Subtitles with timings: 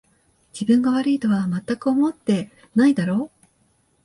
[0.51, 3.45] 自分が悪いとはまったく思ってないだろう